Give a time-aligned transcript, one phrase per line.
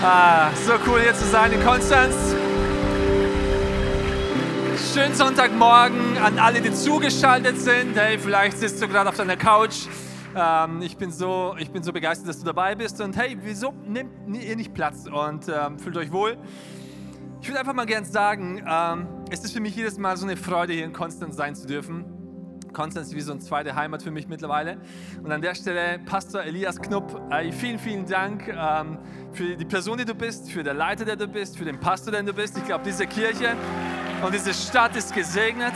[0.00, 2.14] Ah, so cool hier zu sein in Konstanz.
[4.94, 7.96] Schönen Sonntagmorgen an alle, die zugeschaltet sind.
[7.96, 9.88] Hey, vielleicht sitzt du gerade auf deiner Couch.
[10.36, 13.00] Ähm, ich, bin so, ich bin so begeistert, dass du dabei bist.
[13.00, 16.36] Und hey, wieso nehmt ihr nicht Platz und ähm, fühlt euch wohl?
[17.42, 20.36] Ich würde einfach mal gern sagen, ähm, es ist für mich jedes Mal so eine
[20.36, 22.17] Freude, hier in Konstanz sein zu dürfen.
[22.72, 24.78] Konstanz ist wie so eine zweite Heimat für mich mittlerweile.
[25.22, 28.98] Und an der Stelle, Pastor Elias Knupp, äh, vielen, vielen Dank ähm,
[29.32, 32.12] für die Person, die du bist, für den Leiter, der du bist, für den Pastor,
[32.12, 32.56] der du bist.
[32.56, 33.56] Ich glaube, diese Kirche
[34.24, 35.74] und diese Stadt ist gesegnet,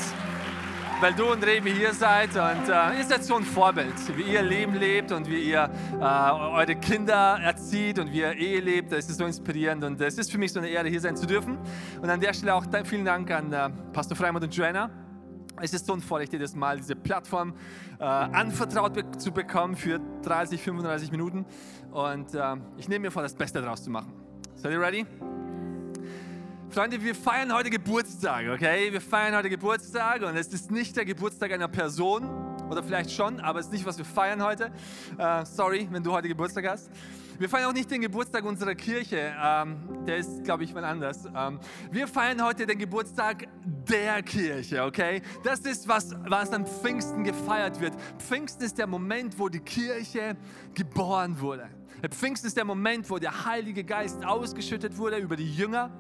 [1.00, 2.30] weil du und Remi hier seid.
[2.30, 6.04] Und äh, ihr seid so ein Vorbild, wie ihr Leben lebt und wie ihr äh,
[6.04, 8.92] eure Kinder erzieht und wie ihr Ehe lebt.
[8.92, 11.26] Das ist so inspirierend und es ist für mich so eine Ehre, hier sein zu
[11.26, 11.58] dürfen.
[12.00, 14.90] Und an der Stelle auch vielen Dank an äh, Pastor Freimund und Joanna
[15.60, 17.54] es ist so ein Vorrecht, jedes Mal diese Plattform
[17.98, 21.44] äh, anvertraut be zu bekommen für 30, 35 Minuten.
[21.90, 24.12] Und äh, ich nehme mir vor, das Beste daraus zu machen.
[24.54, 25.06] Seid ihr ready?
[26.70, 28.90] Freunde, wir feiern heute Geburtstag, okay?
[28.90, 32.30] Wir feiern heute Geburtstag und es ist nicht der Geburtstag einer Person
[32.70, 34.70] oder vielleicht schon, aber es ist nicht, was wir feiern heute.
[35.18, 36.90] Äh, sorry, wenn du heute Geburtstag hast.
[37.38, 41.24] Wir feiern auch nicht den Geburtstag unserer Kirche, ähm, der ist, glaube ich, mal anders.
[41.34, 41.58] Ähm,
[41.90, 45.22] wir feiern heute den Geburtstag der Kirche, okay?
[45.42, 47.94] Das ist, was, was an Pfingsten gefeiert wird.
[48.18, 50.36] Pfingsten ist der Moment, wo die Kirche
[50.74, 51.68] geboren wurde.
[52.10, 55.90] Pfingsten ist der Moment, wo der Heilige Geist ausgeschüttet wurde über die Jünger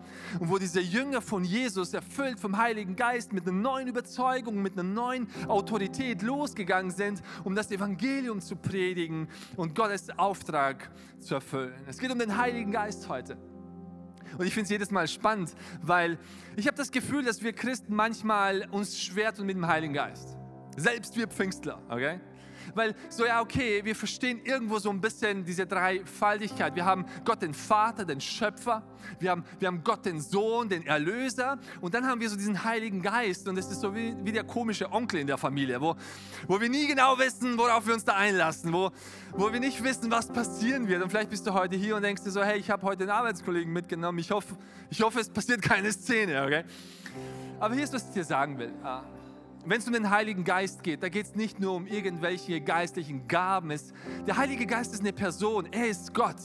[0.40, 4.72] und wo diese Jünger von Jesus, erfüllt vom Heiligen Geist, mit einer neuen Überzeugung, mit
[4.72, 11.74] einer neuen Autorität losgegangen sind, um das Evangelium zu predigen und Gottes Auftrag zu erfüllen.
[11.86, 13.36] Es geht um den Heiligen Geist heute.
[14.38, 16.18] Und ich finde es jedes Mal spannend, weil
[16.56, 20.36] ich habe das Gefühl, dass wir Christen manchmal uns schwer tun mit dem Heiligen Geist.
[20.76, 22.18] Selbst wir Pfingstler, okay?
[22.74, 26.74] Weil so ja, okay, wir verstehen irgendwo so ein bisschen diese Dreifaltigkeit.
[26.74, 28.82] Wir haben Gott den Vater, den Schöpfer,
[29.18, 32.64] wir haben, wir haben Gott den Sohn, den Erlöser und dann haben wir so diesen
[32.64, 35.96] Heiligen Geist und es ist so wie, wie der komische Onkel in der Familie, wo,
[36.46, 38.90] wo wir nie genau wissen, worauf wir uns da einlassen, wo,
[39.32, 41.02] wo wir nicht wissen, was passieren wird.
[41.02, 43.10] Und vielleicht bist du heute hier und denkst dir so, hey, ich habe heute einen
[43.10, 44.56] Arbeitskollegen mitgenommen, ich hoffe,
[44.90, 46.64] ich hoffe, es passiert keine Szene, okay?
[47.60, 48.72] Aber hier ist, was ich dir sagen will.
[49.64, 53.28] Wenn es um den Heiligen Geist geht, da geht es nicht nur um irgendwelche geistlichen
[53.28, 53.70] Gaben.
[53.70, 53.92] Es,
[54.26, 56.40] der Heilige Geist ist eine Person, er ist Gott.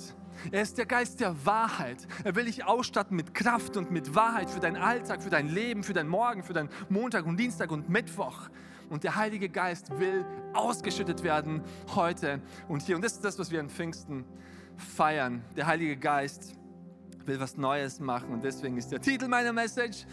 [0.51, 2.07] Er ist der Geist der Wahrheit.
[2.23, 5.83] Er will dich ausstatten mit Kraft und mit Wahrheit für deinen Alltag, für dein Leben,
[5.83, 8.50] für deinen Morgen, für deinen Montag und Dienstag und Mittwoch.
[8.89, 10.23] Und der Heilige Geist will
[10.53, 11.63] ausgeschüttet werden
[11.95, 12.95] heute und hier.
[12.95, 14.25] Und das ist das, was wir an Pfingsten
[14.75, 15.44] feiern.
[15.55, 16.55] Der Heilige Geist
[17.25, 18.29] will was Neues machen.
[18.29, 20.05] Und deswegen ist der Titel meiner Message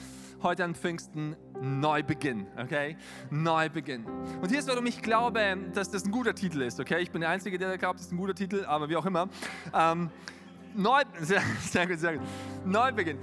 [0.45, 2.97] heute an Pfingsten Neubeginn, okay?
[3.31, 4.05] Neubeginn.
[4.41, 7.01] Und hier ist, warum ich glaube, dass das ein guter Titel ist, okay?
[7.01, 9.29] Ich bin der Einzige, der glaubt, das ist ein guter Titel, aber wie auch immer.
[9.75, 10.11] Ähm,
[10.77, 12.27] Neu, sehr, sehr gut, sehr gut.
[12.65, 13.19] Neubeginn.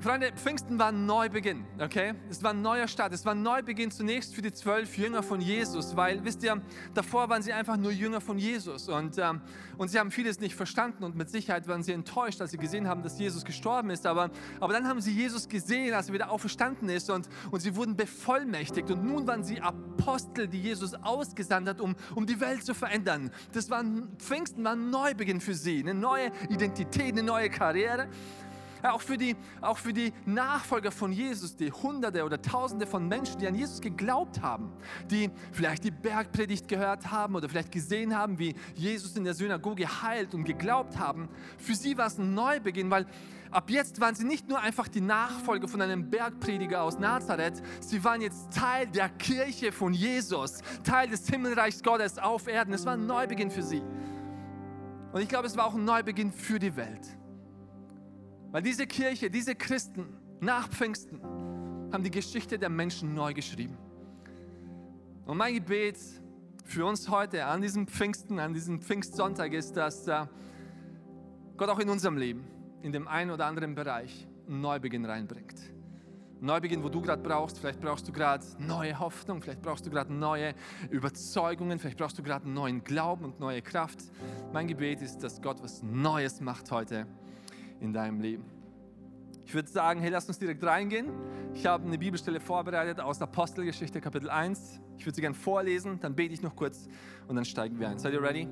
[0.00, 2.14] Freunde, Pfingsten war ein Neubeginn, okay?
[2.28, 3.12] Es war ein neuer Start.
[3.14, 6.60] Es war ein Neubeginn zunächst für die zwölf Jünger von Jesus, weil, wisst ihr,
[6.92, 9.40] davor waren sie einfach nur Jünger von Jesus und, ähm,
[9.78, 12.86] und sie haben vieles nicht verstanden und mit Sicherheit waren sie enttäuscht, als sie gesehen
[12.86, 14.06] haben, dass Jesus gestorben ist.
[14.06, 14.30] Aber,
[14.60, 17.96] aber dann haben sie Jesus gesehen, als er wieder auferstanden ist und, und sie wurden
[17.96, 22.74] bevollmächtigt und nun waren sie Apostel, die Jesus ausgesandt hat, um, um die Welt zu
[22.74, 23.30] verändern.
[23.52, 23.82] Das war,
[24.18, 28.08] Pfingsten war ein Neubeginn für sie, eine neue Identität, eine neue Karriere.
[28.92, 33.38] Auch, für die, auch für die Nachfolger von Jesus, die Hunderte oder Tausende von Menschen,
[33.38, 34.72] die an Jesus geglaubt haben,
[35.10, 40.02] die vielleicht die Bergpredigt gehört haben oder vielleicht gesehen haben, wie Jesus in der Synagoge
[40.02, 41.28] heilt und geglaubt haben.
[41.58, 43.06] Für sie war es ein Neubeginn, weil
[43.50, 48.02] ab jetzt waren sie nicht nur einfach die Nachfolger von einem Bergprediger aus Nazareth, sie
[48.04, 52.74] waren jetzt Teil der Kirche von Jesus, Teil des Himmelreichs Gottes auf Erden.
[52.74, 53.82] Es war ein Neubeginn für sie.
[55.12, 57.15] Und ich glaube, es war auch ein Neubeginn für die Welt.
[58.56, 60.06] Weil diese Kirche, diese Christen
[60.40, 61.20] nach Pfingsten
[61.92, 63.76] haben die Geschichte der Menschen neu geschrieben.
[65.26, 65.98] Und mein Gebet
[66.64, 70.24] für uns heute an diesem Pfingsten, an diesem Pfingstsonntag ist, dass äh,
[71.58, 72.46] Gott auch in unserem Leben,
[72.80, 75.60] in dem einen oder anderen Bereich, einen Neubeginn reinbringt.
[76.40, 77.58] Ein Neubeginn, wo du gerade brauchst.
[77.58, 80.54] Vielleicht brauchst du gerade neue Hoffnung, vielleicht brauchst du gerade neue
[80.88, 83.98] Überzeugungen, vielleicht brauchst du gerade einen neuen Glauben und neue Kraft.
[84.54, 87.06] Mein Gebet ist, dass Gott was Neues macht heute
[87.80, 88.44] in deinem Leben.
[89.44, 91.10] Ich würde sagen, hey, lass uns direkt reingehen.
[91.54, 94.80] Ich habe eine Bibelstelle vorbereitet aus Apostelgeschichte Kapitel 1.
[94.98, 96.88] Ich würde sie gerne vorlesen, dann bete ich noch kurz
[97.28, 97.98] und dann steigen wir ein.
[97.98, 98.48] Seid ihr ready?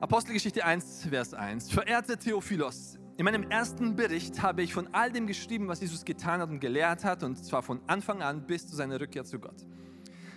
[0.00, 1.70] Apostelgeschichte 1, Vers 1.
[1.70, 6.40] Verehrter Theophilos, in meinem ersten Bericht habe ich von all dem geschrieben, was Jesus getan
[6.40, 9.66] hat und gelehrt hat, und zwar von Anfang an bis zu seiner Rückkehr zu Gott.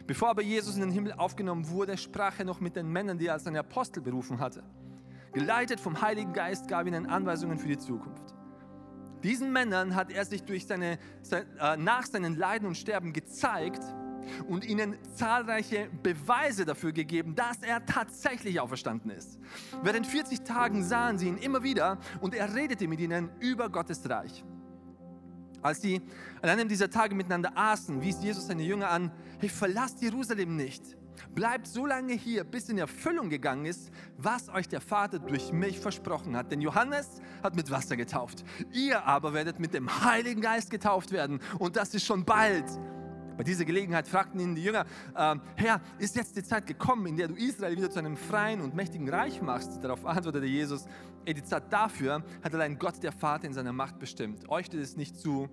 [0.08, 3.28] Bevor aber Jesus in den Himmel aufgenommen wurde, sprach er noch mit den Männern, die
[3.28, 4.64] er als seine Apostel berufen hatte.
[5.34, 8.34] Geleitet vom Heiligen Geist gab ihnen Anweisungen für die Zukunft.
[9.24, 10.98] Diesen Männern hat er sich durch seine,
[11.32, 13.82] äh, nach seinen Leiden und Sterben gezeigt
[14.48, 19.40] und ihnen zahlreiche Beweise dafür gegeben, dass er tatsächlich auferstanden ist.
[19.84, 24.08] Während 40 Tagen sahen sie ihn immer wieder und er redete mit ihnen über Gottes
[24.10, 24.44] Reich.
[25.62, 26.02] Als sie
[26.42, 30.98] an einem dieser Tage miteinander aßen, wies Jesus seine Jünger an, hey, verlasst Jerusalem nicht.
[31.34, 35.80] Bleibt so lange hier, bis in Erfüllung gegangen ist, was euch der Vater durch mich
[35.80, 36.52] versprochen hat.
[36.52, 38.44] Denn Johannes hat mit Wasser getauft.
[38.72, 41.40] Ihr aber werdet mit dem Heiligen Geist getauft werden.
[41.60, 42.66] Und das ist schon bald.
[43.38, 44.86] Bei dieser Gelegenheit fragten ihn die Jünger,
[45.16, 48.62] äh, Herr, ist jetzt die Zeit gekommen, in der du Israel wieder zu einem freien
[48.62, 49.84] und mächtigen Reich machst?
[49.84, 50.86] Darauf antwortete Jesus,
[51.28, 54.50] die Zeit dafür hat allein Gott, der Vater, in seiner Macht bestimmt.
[54.50, 55.50] Euch steht es nicht zu,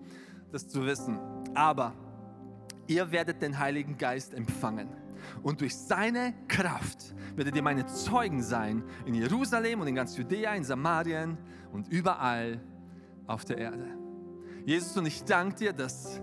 [0.52, 1.18] das zu wissen.
[1.54, 1.94] Aber
[2.86, 4.88] ihr werdet den Heiligen Geist empfangen.
[5.42, 10.54] Und durch seine Kraft werdet ihr meine Zeugen sein in Jerusalem und in ganz Judäa,
[10.54, 11.38] in Samarien
[11.72, 12.60] und überall
[13.26, 13.86] auf der Erde.
[14.64, 16.20] Jesus, und ich danke dir, dass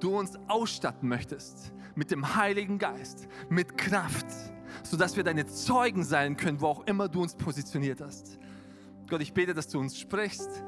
[0.00, 4.26] du uns ausstatten möchtest mit dem Heiligen Geist, mit Kraft,
[4.82, 8.38] sodass wir deine Zeugen sein können, wo auch immer du uns positioniert hast.
[9.08, 10.64] Gott, ich bete, dass du uns sprichst,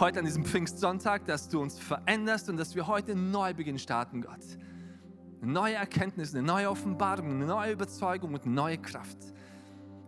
[0.00, 4.22] heute an diesem Pfingstsonntag, dass du uns veränderst und dass wir heute einen Neubeginn starten,
[4.22, 4.58] Gott
[5.44, 9.18] eine neue Erkenntnis, eine neue Offenbarung, eine neue Überzeugung und neue Kraft.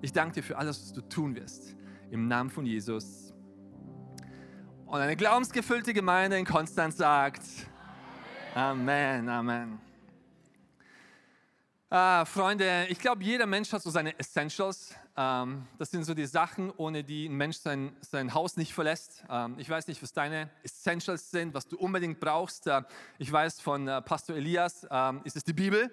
[0.01, 1.77] Ich danke dir für alles, was du tun wirst.
[2.11, 3.35] Im Namen von Jesus.
[4.87, 7.43] Und eine glaubensgefüllte Gemeinde in Konstanz sagt,
[8.55, 9.79] Amen, Amen.
[11.91, 14.95] Ah, Freunde, ich glaube, jeder Mensch hat so seine Essentials.
[15.19, 19.25] Ähm, das sind so die Sachen, ohne die ein Mensch sein, sein Haus nicht verlässt.
[19.31, 22.67] Ähm, ich weiß nicht, was deine Essentials sind, was du unbedingt brauchst.
[22.67, 22.83] Äh,
[23.19, 25.91] ich weiß von äh, Pastor Elias, ähm, ist es die Bibel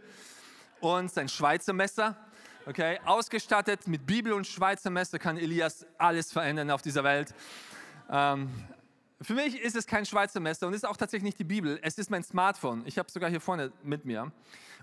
[0.81, 2.17] und sein Schweizer Messer.
[2.65, 7.33] Okay, ausgestattet mit Bibel und Schweizer Messer kann Elias alles verändern auf dieser Welt.
[9.23, 11.79] Für mich ist es kein Schweizer Messer und ist auch tatsächlich nicht die Bibel.
[11.81, 12.83] Es ist mein Smartphone.
[12.85, 14.33] Ich habe es sogar hier vorne mit mir.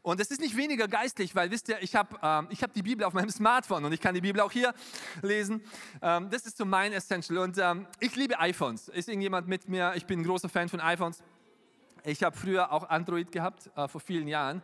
[0.01, 3.05] Und es ist nicht weniger geistlich, weil wisst ihr, ich habe ähm, hab die Bibel
[3.05, 4.73] auf meinem Smartphone und ich kann die Bibel auch hier
[5.21, 5.63] lesen.
[6.01, 7.39] Ähm, das ist so mein Essential.
[7.39, 8.89] Und ähm, ich liebe iPhones.
[8.89, 9.93] Ist irgendjemand mit mir?
[9.97, 11.23] Ich bin ein großer Fan von iPhones.
[12.05, 14.63] Ich habe früher auch Android gehabt, äh, vor vielen Jahren.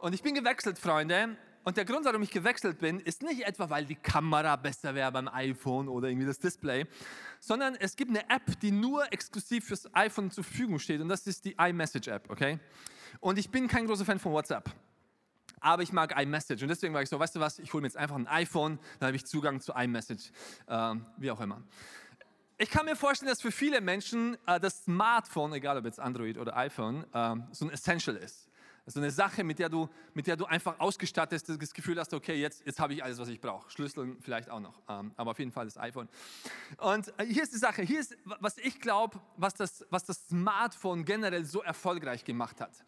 [0.00, 1.36] Und ich bin gewechselt, Freunde.
[1.66, 5.10] Und der Grund, warum ich gewechselt bin, ist nicht etwa, weil die Kamera besser wäre
[5.10, 6.86] beim iPhone oder irgendwie das Display,
[7.40, 11.26] sondern es gibt eine App, die nur exklusiv fürs iPhone zur Verfügung steht und das
[11.26, 12.60] ist die iMessage-App, okay?
[13.18, 14.72] Und ich bin kein großer Fan von WhatsApp.
[15.58, 17.88] Aber ich mag iMessage und deswegen war ich so, weißt du was, ich hole mir
[17.88, 20.30] jetzt einfach ein iPhone, dann habe ich Zugang zu iMessage,
[20.68, 21.64] äh, wie auch immer.
[22.58, 26.38] Ich kann mir vorstellen, dass für viele Menschen äh, das Smartphone, egal ob jetzt Android
[26.38, 28.45] oder iPhone, äh, so ein Essential ist.
[28.88, 32.40] So eine Sache, mit der du, mit der du einfach ausgestattet das Gefühl hast, okay,
[32.40, 33.68] jetzt, jetzt habe ich alles, was ich brauche.
[33.68, 36.08] Schlüssel vielleicht auch noch, ähm, aber auf jeden Fall das iPhone.
[36.78, 40.28] Und äh, hier ist die Sache, hier ist, was ich glaube, was das, was das
[40.28, 42.84] Smartphone generell so erfolgreich gemacht hat.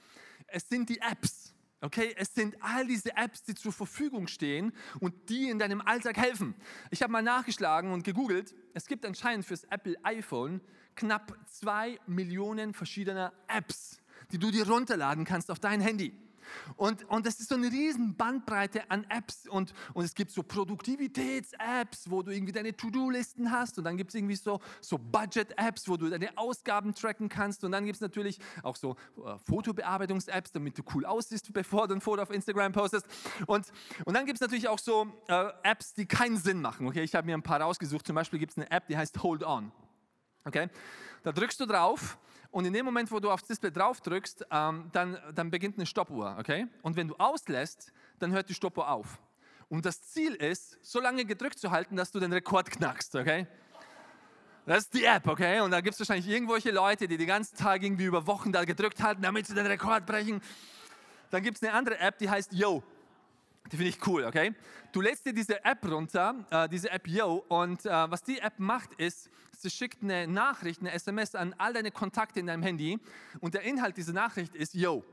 [0.46, 1.52] Es sind die Apps.
[1.80, 6.16] Okay, es sind all diese Apps, die zur Verfügung stehen und die in deinem Alltag
[6.16, 6.54] helfen.
[6.90, 8.54] Ich habe mal nachgeschlagen und gegoogelt.
[8.74, 10.60] Es gibt anscheinend fürs Apple iPhone
[10.96, 14.00] knapp zwei Millionen verschiedener Apps
[14.32, 16.14] die du dir runterladen kannst auf dein Handy.
[16.76, 20.42] Und, und das ist so eine riesen Bandbreite an Apps und, und es gibt so
[20.42, 25.88] Produktivitäts-Apps, wo du irgendwie deine To-Do-Listen hast und dann gibt es irgendwie so, so Budget-Apps,
[25.88, 30.52] wo du deine Ausgaben tracken kannst und dann gibt es natürlich auch so äh, Fotobearbeitungs-Apps,
[30.52, 33.06] damit du cool aussiehst, bevor du ein Foto auf Instagram postest
[33.46, 33.66] und,
[34.04, 36.86] und dann gibt es natürlich auch so äh, Apps, die keinen Sinn machen.
[36.86, 39.22] Okay, ich habe mir ein paar rausgesucht, zum Beispiel gibt es eine App, die heißt
[39.22, 39.72] Hold On.
[40.44, 40.68] Okay,
[41.24, 42.16] da drückst du drauf
[42.50, 45.86] und in dem Moment, wo du aufs Display drauf drückst, ähm, dann, dann beginnt eine
[45.86, 46.36] Stoppuhr.
[46.38, 46.66] Okay?
[46.82, 49.18] Und wenn du auslässt, dann hört die Stoppuhr auf.
[49.68, 53.14] Und das Ziel ist, so lange gedrückt zu halten, dass du den Rekord knackst.
[53.16, 53.46] Okay?
[54.64, 55.60] Das ist die App, okay?
[55.60, 58.64] Und da gibt es wahrscheinlich irgendwelche Leute, die den ganzen Tag irgendwie über Wochen da
[58.64, 60.42] gedrückt halten, damit sie den Rekord brechen.
[61.30, 62.82] Dann gibt es eine andere App, die heißt Yo.
[63.70, 64.54] Die finde ich cool, okay?
[64.92, 68.58] Du lädst dir diese App runter, äh, diese App Yo, und äh, was die App
[68.58, 72.98] macht, ist, sie schickt eine Nachricht, eine SMS an all deine Kontakte in deinem Handy
[73.40, 75.04] und der Inhalt dieser Nachricht ist Yo.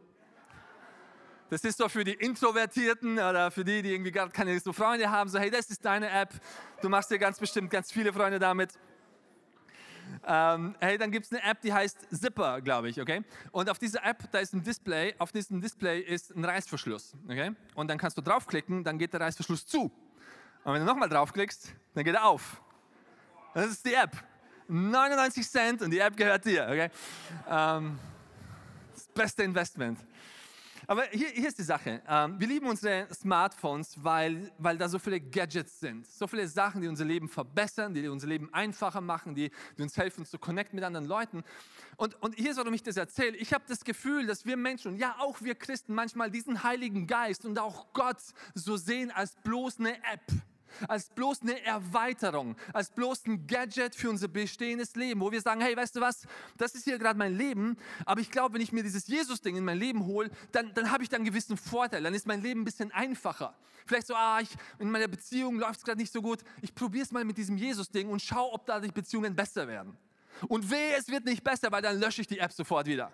[1.50, 5.12] Das ist so für die Introvertierten oder für die, die irgendwie gar keine so Freunde
[5.12, 5.30] haben.
[5.30, 6.34] So, hey, das ist deine App.
[6.82, 8.74] Du machst dir ganz bestimmt ganz viele Freunde damit.
[10.28, 13.24] Ähm, hey, dann gibt es eine App, die heißt Zipper, glaube ich, okay?
[13.52, 17.52] Und auf dieser App, da ist ein Display, auf diesem Display ist ein Reißverschluss, okay?
[17.76, 19.92] Und dann kannst du draufklicken, dann geht der Reißverschluss zu.
[20.64, 22.60] Und wenn du nochmal draufklickst, dann geht er auf.
[23.54, 24.12] Das ist die App.
[24.68, 26.90] 99 Cent und die App gehört dir, okay?
[27.48, 28.00] Ähm,
[28.94, 30.00] das beste Investment.
[30.88, 32.02] Aber hier, hier ist die Sache.
[32.08, 36.06] Ähm, wir lieben unsere Smartphones, weil, weil da so viele Gadgets sind.
[36.08, 39.98] So viele Sachen, die unser Leben verbessern, die unser Leben einfacher machen, die, die uns
[39.98, 41.44] helfen zu connecten mit anderen Leuten.
[41.98, 43.36] Und, und hier ist, warum ich das erzähle.
[43.38, 47.08] Ich habe das Gefühl, dass wir Menschen, und ja auch wir Christen, manchmal diesen Heiligen
[47.08, 48.18] Geist und auch Gott
[48.54, 50.22] so sehen als bloß eine App
[50.88, 55.62] als bloß eine Erweiterung, als bloß ein Gadget für unser bestehendes Leben, wo wir sagen,
[55.62, 56.28] hey, weißt du was,
[56.58, 59.66] das ist hier gerade mein Leben, aber ich glaube, wenn ich mir dieses Jesus-Ding in
[59.66, 62.62] mein Leben hole, dann, dann habe ich da einen gewissen Vorteil, dann ist mein Leben
[62.62, 63.56] ein bisschen einfacher.
[63.86, 67.06] Vielleicht so, ah, ich, in meiner Beziehung läuft es gerade nicht so gut, ich probiere
[67.06, 69.96] es mal mit diesem Jesus-Ding und schaue, ob da die Beziehungen besser werden.
[70.48, 73.12] Und wehe, es wird nicht besser, weil dann lösche ich die App sofort wieder.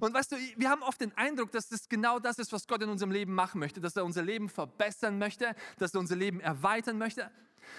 [0.00, 2.82] Und weißt du, wir haben oft den Eindruck, dass das genau das ist, was Gott
[2.82, 6.40] in unserem Leben machen möchte, dass er unser Leben verbessern möchte, dass er unser Leben
[6.40, 7.30] erweitern möchte.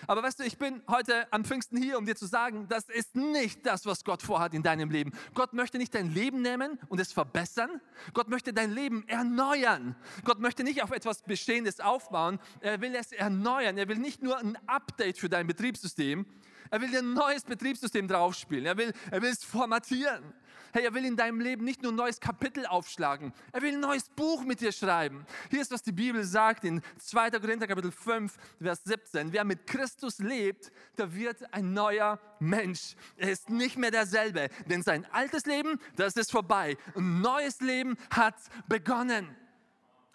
[0.08, 3.15] Aber weißt du, ich bin heute am Pfingsten hier, um dir zu sagen, das ist
[3.15, 5.12] nicht das, was Gott vorhat in deinem Leben.
[5.34, 7.82] Gott möchte nicht dein Leben nehmen und es verbessern.
[8.13, 9.96] Gott möchte dein Leben erneuern.
[10.24, 12.39] Gott möchte nicht auf etwas Bestehendes aufbauen.
[12.62, 13.77] Er will es erneuern.
[13.77, 16.25] Er will nicht nur ein Update für dein Betriebssystem.
[16.72, 18.65] Er will dir ein neues Betriebssystem draufspielen.
[18.65, 20.34] Er will, er will es formatieren.
[20.72, 23.80] Hey, er will in deinem Leben nicht nur ein neues Kapitel aufschlagen, er will ein
[23.80, 25.26] neues Buch mit dir schreiben.
[25.50, 27.32] Hier ist, was die Bibel sagt in 2.
[27.32, 29.34] Korinther Kapitel 5, Vers 17.
[29.34, 32.96] Wer mit Christus lebt, der wird ein neuer Mensch.
[33.18, 36.78] Er ist nicht mehr derselbe, denn sein altes Leben, das ist vorbei.
[36.96, 38.36] Ein neues Leben hat
[38.68, 39.36] begonnen.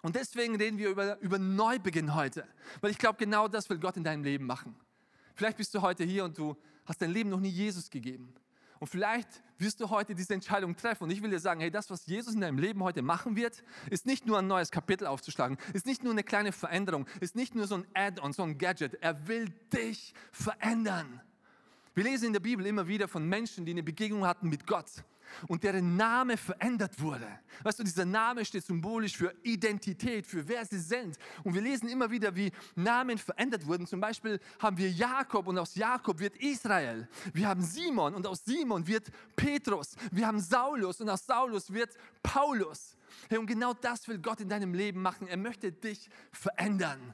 [0.01, 2.47] Und deswegen reden wir über, über Neubeginn heute,
[2.79, 4.75] weil ich glaube, genau das will Gott in deinem Leben machen.
[5.33, 8.33] Vielleicht bist du heute hier und du hast dein Leben noch nie Jesus gegeben.
[8.79, 9.27] Und vielleicht
[9.57, 11.03] wirst du heute diese Entscheidung treffen.
[11.05, 13.63] Und ich will dir sagen, hey, das, was Jesus in deinem Leben heute machen wird,
[13.89, 17.55] ist nicht nur ein neues Kapitel aufzuschlagen, ist nicht nur eine kleine Veränderung, ist nicht
[17.55, 18.95] nur so ein Add-on, so ein Gadget.
[18.95, 21.21] Er will dich verändern.
[21.93, 24.91] Wir lesen in der Bibel immer wieder von Menschen, die eine Begegnung hatten mit Gott
[25.47, 27.27] und deren Name verändert wurde.
[27.63, 31.17] Weißt du, dieser Name steht symbolisch für Identität, für wer sie sind.
[31.43, 33.87] Und wir lesen immer wieder, wie Namen verändert wurden.
[33.87, 37.07] Zum Beispiel haben wir Jakob und aus Jakob wird Israel.
[37.33, 39.95] Wir haben Simon und aus Simon wird Petrus.
[40.11, 42.95] Wir haben Saulus und aus Saulus wird Paulus.
[43.29, 45.27] Hey, und genau das will Gott in deinem Leben machen.
[45.27, 47.13] Er möchte dich verändern.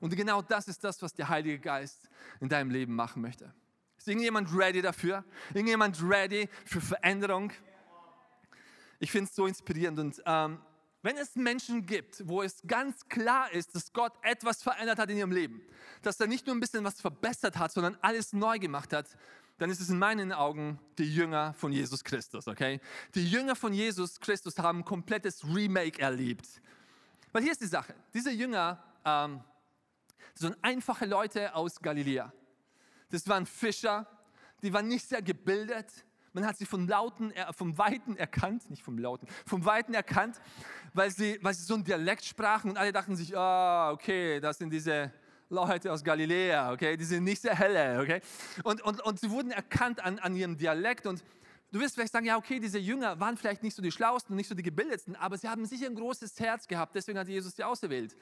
[0.00, 2.08] Und genau das ist das, was der Heilige Geist
[2.40, 3.52] in deinem Leben machen möchte.
[4.00, 5.22] Ist irgendjemand ready dafür?
[5.50, 7.52] Irgendjemand ready für Veränderung?
[8.98, 9.98] Ich finde es so inspirierend.
[9.98, 10.58] Und ähm,
[11.02, 15.18] wenn es Menschen gibt, wo es ganz klar ist, dass Gott etwas verändert hat in
[15.18, 15.60] ihrem Leben,
[16.00, 19.06] dass er nicht nur ein bisschen was verbessert hat, sondern alles neu gemacht hat,
[19.58, 22.80] dann ist es in meinen Augen die Jünger von Jesus Christus, okay?
[23.14, 26.48] Die Jünger von Jesus Christus haben ein komplettes Remake erlebt.
[27.32, 29.44] Weil hier ist die Sache, diese Jünger ähm,
[30.32, 32.32] sind einfache Leute aus Galiläa.
[33.10, 34.06] Das waren Fischer,
[34.62, 35.86] die waren nicht sehr gebildet.
[36.32, 40.40] Man hat sie vom Lauten, vom Weiten erkannt, nicht vom Lauten, vom Weiten erkannt,
[40.94, 44.38] weil sie, weil sie so einen Dialekt sprachen und alle dachten sich, ah, oh, okay,
[44.38, 45.12] das sind diese
[45.48, 48.20] Leute aus Galiläa, okay, die sind nicht sehr helle, okay.
[48.62, 51.24] Und, und, und sie wurden erkannt an, an ihrem Dialekt und
[51.72, 54.36] du wirst vielleicht sagen, ja, okay, diese Jünger waren vielleicht nicht so die Schlausten und
[54.36, 57.56] nicht so die Gebildetsten, aber sie haben sicher ein großes Herz gehabt, deswegen hat Jesus
[57.56, 58.16] sie ausgewählt.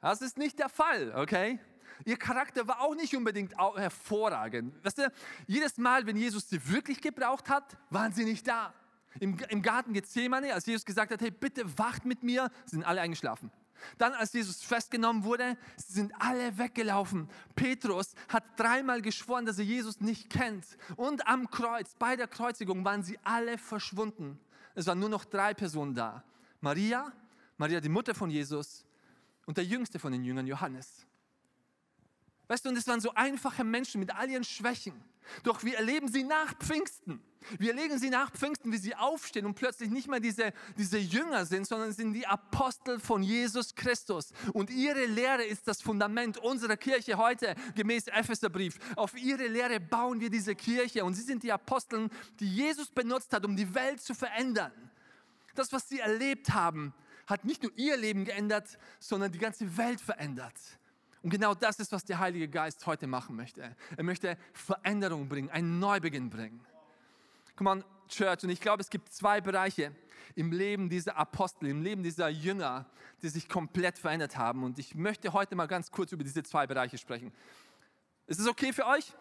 [0.00, 1.60] Das ist nicht der Fall, okay?
[2.04, 4.74] Ihr Charakter war auch nicht unbedingt hervorragend.
[4.84, 5.12] Weißt du,
[5.46, 8.72] jedes Mal, wenn Jesus sie wirklich gebraucht hat, waren sie nicht da.
[9.18, 13.00] Im, Im Garten Gethsemane, als Jesus gesagt hat, hey, bitte wacht mit mir, sind alle
[13.00, 13.50] eingeschlafen.
[13.98, 17.28] Dann, als Jesus festgenommen wurde, sind alle weggelaufen.
[17.54, 20.66] Petrus hat dreimal geschworen, dass er Jesus nicht kennt.
[20.96, 24.38] Und am Kreuz, bei der Kreuzigung, waren sie alle verschwunden.
[24.74, 26.22] Es waren nur noch drei Personen da.
[26.60, 27.12] Maria,
[27.56, 28.84] Maria, die Mutter von Jesus,
[29.46, 31.06] und der jüngste von den Jüngern, Johannes.
[32.50, 34.92] Weißt du, und es waren so einfache Menschen mit all ihren Schwächen.
[35.44, 37.22] Doch wir erleben sie nach Pfingsten.
[37.60, 41.46] Wir erleben sie nach Pfingsten, wie sie aufstehen und plötzlich nicht mehr diese, diese Jünger
[41.46, 44.32] sind, sondern sind die Apostel von Jesus Christus.
[44.52, 48.80] Und ihre Lehre ist das Fundament unserer Kirche heute, gemäß Epheserbrief.
[48.96, 51.04] Auf ihre Lehre bauen wir diese Kirche.
[51.04, 54.72] Und sie sind die Aposteln, die Jesus benutzt hat, um die Welt zu verändern.
[55.54, 56.94] Das, was sie erlebt haben,
[57.28, 60.56] hat nicht nur ihr Leben geändert, sondern die ganze Welt verändert.
[61.22, 63.76] Und genau das ist, was der Heilige Geist heute machen möchte.
[63.96, 66.60] Er möchte Veränderung bringen, einen Neubeginn bringen.
[67.56, 69.92] Komm on, Church und ich glaube, es gibt zwei Bereiche
[70.34, 72.86] im Leben dieser Apostel, im Leben dieser Jünger,
[73.22, 74.64] die sich komplett verändert haben.
[74.64, 77.32] Und ich möchte heute mal ganz kurz über diese zwei Bereiche sprechen.
[78.26, 79.12] Ist es okay für euch?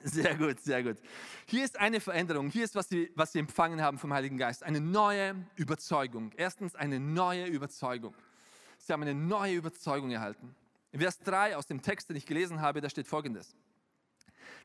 [0.00, 0.98] Sehr gut, sehr gut.
[1.46, 2.50] Hier ist eine Veränderung.
[2.50, 4.62] Hier ist, was sie, was sie empfangen haben vom Heiligen Geist.
[4.62, 6.32] Eine neue Überzeugung.
[6.36, 8.14] Erstens eine neue Überzeugung.
[8.76, 10.54] Sie haben eine neue Überzeugung erhalten.
[10.94, 13.56] In Vers 3 aus dem Text, den ich gelesen habe, da steht folgendes.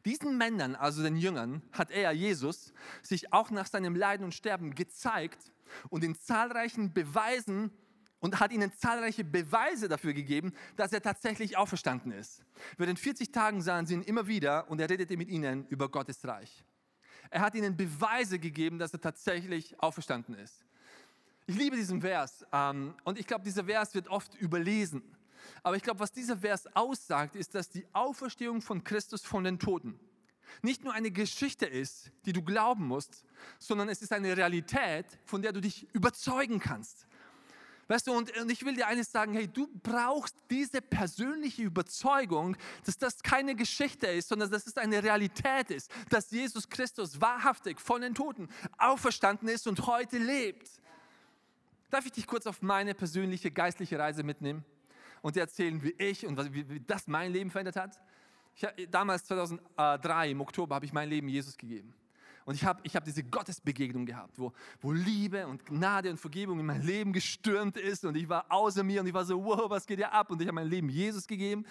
[0.05, 2.71] Diesen Männern, also den Jüngern, hat er, Jesus,
[3.01, 5.51] sich auch nach seinem Leiden und Sterben gezeigt
[5.89, 7.71] und in zahlreichen Beweisen
[8.19, 12.43] und hat ihnen zahlreiche Beweise dafür gegeben, dass er tatsächlich auferstanden ist.
[12.77, 16.23] Während 40 Tagen sahen sie ihn immer wieder und er redete mit ihnen über Gottes
[16.27, 16.63] Reich.
[17.31, 20.63] Er hat ihnen Beweise gegeben, dass er tatsächlich auferstanden ist.
[21.47, 25.01] Ich liebe diesen Vers ähm, und ich glaube, dieser Vers wird oft überlesen.
[25.63, 29.59] Aber ich glaube, was dieser Vers aussagt, ist, dass die Auferstehung von Christus von den
[29.59, 29.99] Toten
[30.61, 33.23] nicht nur eine Geschichte ist, die du glauben musst,
[33.59, 37.07] sondern es ist eine Realität, von der du dich überzeugen kannst.
[37.87, 42.55] Weißt du, und, ich will dir eines sagen, hey, du brauchst diese persönliche Überzeugung,
[42.85, 47.81] dass das keine Geschichte ist, sondern dass es eine Realität ist, dass Jesus Christus wahrhaftig
[47.81, 50.69] von den Toten auferstanden ist und heute lebt.
[51.89, 54.63] Darf ich dich kurz auf meine persönliche geistliche Reise mitnehmen?
[55.21, 57.99] Und dir erzählen, wie ich und wie, wie das mein Leben verändert hat.
[58.55, 61.93] Ich, damals, 2003, im Oktober, habe ich mein Leben Jesus gegeben.
[62.45, 66.59] Und ich habe ich hab diese Gottesbegegnung gehabt, wo, wo Liebe und Gnade und Vergebung
[66.59, 68.05] in mein Leben gestürmt ist.
[68.05, 70.31] Und ich war außer mir und ich war so, wow, was geht hier ab?
[70.31, 71.63] Und ich habe mein Leben Jesus gegeben.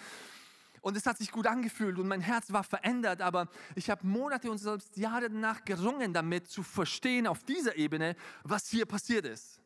[0.81, 4.49] Und es hat sich gut angefühlt und mein Herz war verändert, aber ich habe Monate
[4.49, 9.58] und selbst Jahre danach gerungen damit zu verstehen auf dieser Ebene, was hier passiert ist.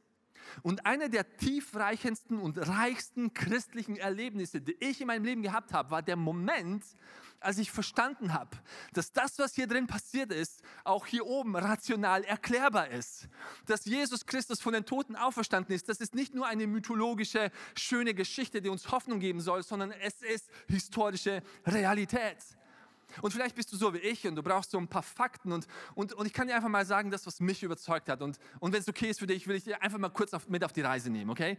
[0.62, 5.92] Und eine der tiefreichendsten und reichsten christlichen Erlebnisse, die ich in meinem Leben gehabt habe,
[5.92, 6.84] war der Moment,
[7.44, 8.58] als ich verstanden habe,
[8.94, 13.28] dass das, was hier drin passiert ist, auch hier oben rational erklärbar ist.
[13.66, 18.14] Dass Jesus Christus von den Toten auferstanden ist, das ist nicht nur eine mythologische, schöne
[18.14, 22.38] Geschichte, die uns Hoffnung geben soll, sondern es ist historische Realität.
[23.22, 25.52] Und vielleicht bist du so wie ich und du brauchst so ein paar Fakten.
[25.52, 28.22] Und, und, und ich kann dir einfach mal sagen, das, was mich überzeugt hat.
[28.22, 30.48] Und, und wenn es okay ist für dich, will ich dir einfach mal kurz auf,
[30.50, 31.58] mit auf die Reise nehmen, okay?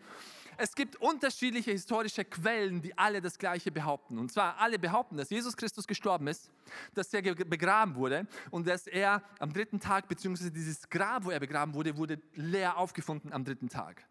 [0.57, 4.19] Es gibt unterschiedliche historische Quellen, die alle das Gleiche behaupten.
[4.19, 6.51] Und zwar alle behaupten, dass Jesus Christus gestorben ist,
[6.95, 11.40] dass er begraben wurde und dass er am dritten Tag, beziehungsweise dieses Grab, wo er
[11.40, 14.05] begraben wurde, wurde leer aufgefunden am dritten Tag.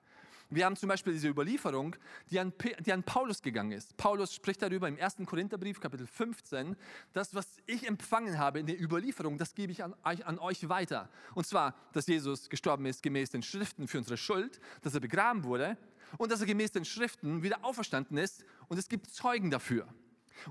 [0.56, 1.96] Wir haben zum Beispiel diese Überlieferung,
[2.30, 2.54] die an,
[2.86, 3.98] die an Paulus gegangen ist.
[3.98, 5.18] Paulus spricht darüber im 1.
[5.26, 6.76] Korintherbrief, Kapitel 15.
[7.12, 11.10] Das, was ich empfangen habe in der Überlieferung, das gebe ich an, an euch weiter.
[11.34, 15.44] Und zwar, dass Jesus gestorben ist gemäß den Schriften für unsere Schuld, dass er begraben
[15.44, 15.76] wurde
[16.18, 19.88] und dass er gemäß den Schriften wieder auferstanden ist und es gibt Zeugen dafür.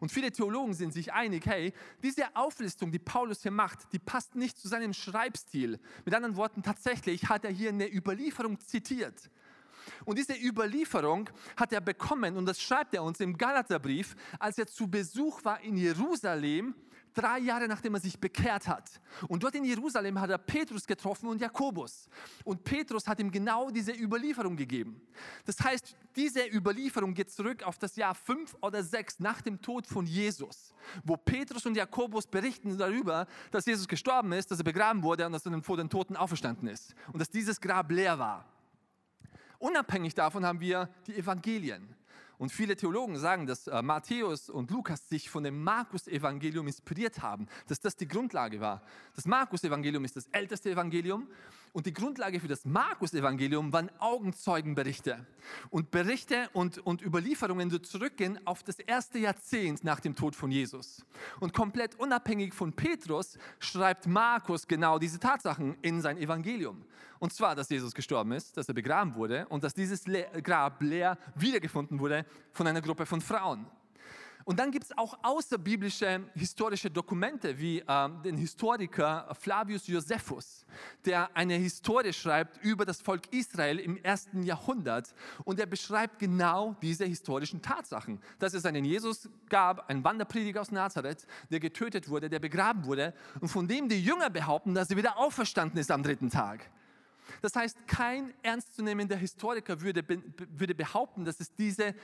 [0.00, 4.34] Und viele Theologen sind sich einig, hey, diese Auflistung, die Paulus hier macht, die passt
[4.34, 5.78] nicht zu seinem Schreibstil.
[6.04, 9.30] Mit anderen Worten, tatsächlich hat er hier eine Überlieferung zitiert.
[10.04, 14.66] Und diese Überlieferung hat er bekommen, und das schreibt er uns im Galaterbrief, als er
[14.66, 16.74] zu Besuch war in Jerusalem,
[17.14, 19.00] drei Jahre nachdem er sich bekehrt hat.
[19.28, 22.08] Und dort in Jerusalem hat er Petrus getroffen und Jakobus.
[22.44, 25.00] Und Petrus hat ihm genau diese Überlieferung gegeben.
[25.44, 29.86] Das heißt, diese Überlieferung geht zurück auf das Jahr fünf oder sechs nach dem Tod
[29.86, 35.02] von Jesus, wo Petrus und Jakobus berichten darüber, dass Jesus gestorben ist, dass er begraben
[35.02, 36.94] wurde und dass er vor den Toten auferstanden ist.
[37.12, 38.51] Und dass dieses Grab leer war.
[39.62, 41.94] Unabhängig davon haben wir die Evangelien.
[42.36, 47.46] Und viele Theologen sagen, dass äh, Matthäus und Lukas sich von dem Markus-Evangelium inspiriert haben,
[47.68, 48.82] dass das die Grundlage war.
[49.14, 51.28] Das Markus-Evangelium ist das älteste Evangelium
[51.72, 55.26] und die Grundlage für das Markus-Evangelium waren Augenzeugenberichte
[55.70, 60.50] und Berichte und, und Überlieferungen, die zurückgehen auf das erste Jahrzehnt nach dem Tod von
[60.50, 61.04] Jesus.
[61.40, 66.84] Und komplett unabhängig von Petrus schreibt Markus genau diese Tatsachen in sein Evangelium.
[67.18, 70.04] Und zwar, dass Jesus gestorben ist, dass er begraben wurde und dass dieses
[70.42, 73.66] Grab leer wiedergefunden wurde von einer Gruppe von Frauen.
[74.44, 80.66] Und dann gibt es auch außerbiblische historische Dokumente, wie äh, den Historiker Flavius Josephus,
[81.04, 85.14] der eine Historie schreibt über das Volk Israel im ersten Jahrhundert.
[85.44, 90.70] Und er beschreibt genau diese historischen Tatsachen, dass es einen Jesus gab, einen Wanderprediger aus
[90.70, 94.96] Nazareth, der getötet wurde, der begraben wurde und von dem die Jünger behaupten, dass er
[94.96, 96.70] wieder auferstanden ist am dritten Tag.
[97.40, 100.04] Das heißt, kein ernstzunehmender Historiker würde,
[100.50, 101.94] würde behaupten, dass es diese,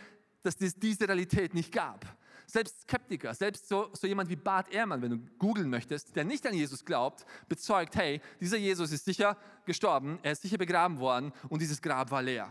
[0.43, 2.07] dass es diese Realität nicht gab.
[2.51, 6.47] Selbst Skeptiker, selbst so, so jemand wie Bart Ehrmann, wenn du googeln möchtest, der nicht
[6.47, 11.31] an Jesus glaubt, bezeugt, hey, dieser Jesus ist sicher gestorben, er ist sicher begraben worden
[11.51, 12.51] und dieses Grab war leer.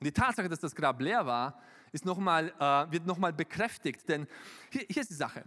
[0.00, 4.08] Und die Tatsache, dass das Grab leer war, ist noch mal, äh, wird nochmal bekräftigt,
[4.08, 4.26] denn
[4.70, 5.44] hier, hier ist die Sache.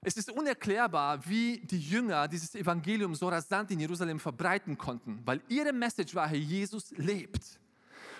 [0.00, 5.42] Es ist unerklärbar, wie die Jünger dieses Evangelium so rasant in Jerusalem verbreiten konnten, weil
[5.48, 7.60] ihre Message war, Herr Jesus lebt.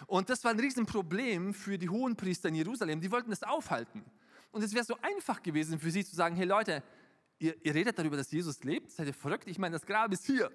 [0.07, 3.01] Und das war ein Riesenproblem für die Hohenpriester in Jerusalem.
[3.01, 4.05] Die wollten das aufhalten.
[4.53, 6.83] Und es wäre so einfach gewesen für sie zu sagen, hey Leute,
[7.39, 8.91] ihr, ihr redet darüber, dass Jesus lebt?
[8.91, 9.47] Seid ihr verrückt?
[9.47, 10.51] Ich meine, das Grab ist hier.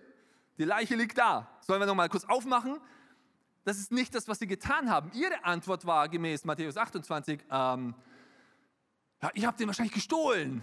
[0.57, 1.59] Die Leiche liegt da.
[1.61, 2.79] Sollen wir noch mal kurz aufmachen?
[3.63, 5.11] Das ist nicht das, was sie getan haben.
[5.13, 7.95] Ihre Antwort war gemäß Matthäus 28, ähm,
[9.21, 10.61] ja, ihr habt den wahrscheinlich gestohlen.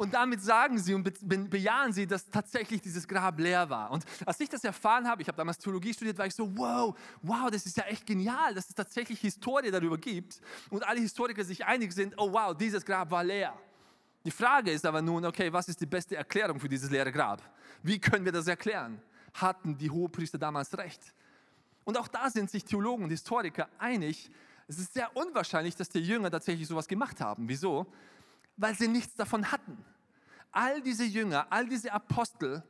[0.00, 1.04] Und damit sagen sie und
[1.50, 3.90] bejahen sie, dass tatsächlich dieses Grab leer war.
[3.90, 6.98] Und als ich das erfahren habe, ich habe damals Theologie studiert, war ich so, wow,
[7.20, 11.44] wow, das ist ja echt genial, dass es tatsächlich Historie darüber gibt und alle Historiker
[11.44, 13.52] sich einig sind, oh wow, dieses Grab war leer.
[14.24, 17.42] Die Frage ist aber nun, okay, was ist die beste Erklärung für dieses leere Grab?
[17.82, 19.02] Wie können wir das erklären?
[19.34, 21.12] Hatten die Hohepriester damals recht?
[21.84, 24.30] Und auch da sind sich Theologen und Historiker einig,
[24.66, 27.46] es ist sehr unwahrscheinlich, dass die Jünger tatsächlich sowas gemacht haben.
[27.46, 27.86] Wieso?
[28.60, 29.82] Weil sie nichts davon hatten.
[30.52, 32.62] All diese Jünger, all diese Apostel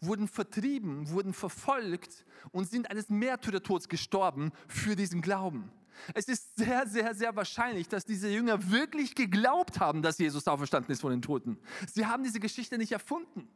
[0.00, 5.70] wurden vertrieben, wurden verfolgt und sind eines Märtyrertods gestorben für diesen Glauben.
[6.14, 10.90] Es ist sehr, sehr, sehr wahrscheinlich, dass diese Jünger wirklich geglaubt haben, dass Jesus auferstanden
[10.92, 11.58] ist von den Toten.
[11.92, 13.46] Sie haben diese Geschichte nicht erfunden.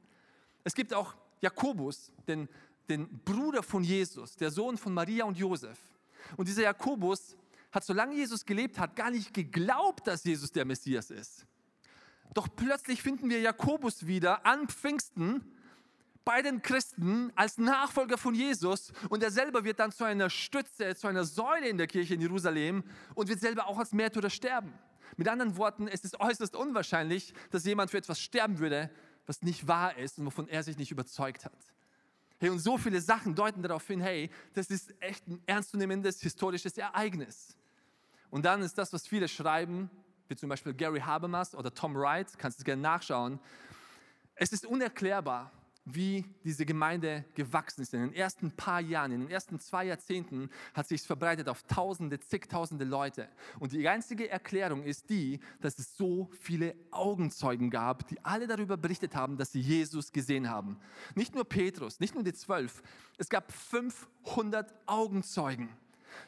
[0.64, 2.48] Es gibt auch Jakobus, den,
[2.90, 5.78] den Bruder von Jesus, der Sohn von Maria und Josef.
[6.36, 7.34] Und dieser Jakobus
[7.72, 11.46] hat, solange Jesus gelebt hat, gar nicht geglaubt, dass Jesus der Messias ist.
[12.34, 15.44] Doch plötzlich finden wir Jakobus wieder an Pfingsten
[16.24, 20.94] bei den Christen als Nachfolger von Jesus und er selber wird dann zu einer Stütze,
[20.94, 24.74] zu einer Säule in der Kirche in Jerusalem und wird selber auch als Märtyrer sterben.
[25.16, 28.90] Mit anderen Worten, es ist äußerst unwahrscheinlich, dass jemand für etwas sterben würde,
[29.26, 31.52] was nicht wahr ist und wovon er sich nicht überzeugt hat.
[32.40, 36.76] Hey, und so viele Sachen deuten darauf hin, hey, das ist echt ein ernstzunehmendes historisches
[36.76, 37.56] Ereignis.
[38.30, 39.90] Und dann ist das, was viele schreiben,
[40.28, 43.38] wie zum Beispiel Gary Habermas oder Tom Wright, kannst du es gerne nachschauen.
[44.34, 45.50] Es ist unerklärbar,
[45.94, 47.94] wie diese Gemeinde gewachsen ist.
[47.94, 52.20] In den ersten paar Jahren, in den ersten zwei Jahrzehnten hat sich verbreitet auf Tausende,
[52.20, 53.28] zigtausende Leute.
[53.58, 58.76] Und die einzige Erklärung ist die, dass es so viele Augenzeugen gab, die alle darüber
[58.76, 60.78] berichtet haben, dass sie Jesus gesehen haben.
[61.14, 62.82] Nicht nur Petrus, nicht nur die zwölf,
[63.16, 65.70] es gab 500 Augenzeugen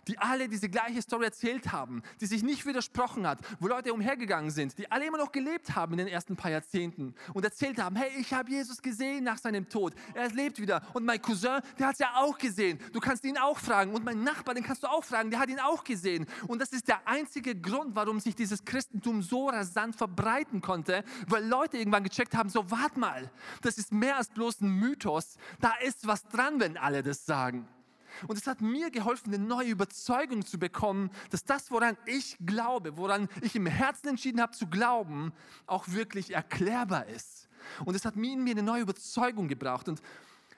[0.09, 4.51] die alle diese gleiche Story erzählt haben, die sich nicht widersprochen hat, wo Leute umhergegangen
[4.51, 7.97] sind, die alle immer noch gelebt haben in den ersten paar Jahrzehnten und erzählt haben,
[7.97, 10.83] hey, ich habe Jesus gesehen nach seinem Tod, er lebt wieder.
[10.95, 13.93] Und mein Cousin, der hat es ja auch gesehen, du kannst ihn auch fragen.
[13.95, 16.27] Und mein Nachbar, den kannst du auch fragen, der hat ihn auch gesehen.
[16.47, 21.47] Und das ist der einzige Grund, warum sich dieses Christentum so rasant verbreiten konnte, weil
[21.47, 23.31] Leute irgendwann gecheckt haben, so warte mal,
[23.63, 27.69] das ist mehr als bloß ein Mythos, da ist was dran, wenn alle das sagen.
[28.27, 32.97] Und es hat mir geholfen, eine neue Überzeugung zu bekommen, dass das, woran ich glaube,
[32.97, 35.33] woran ich im Herzen entschieden habe zu glauben,
[35.67, 37.49] auch wirklich erklärbar ist.
[37.85, 39.89] Und es hat mir in mir eine neue Überzeugung gebraucht.
[39.89, 40.03] Und